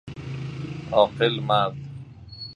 [0.93, 1.77] عاقل مرد